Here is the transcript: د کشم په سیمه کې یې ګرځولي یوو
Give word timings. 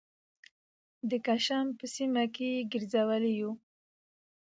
د 1.09 1.11
کشم 1.25 1.65
په 1.79 1.85
سیمه 1.95 2.23
کې 2.35 2.47
یې 2.55 2.61
ګرځولي 2.71 3.31
یوو 3.39 3.53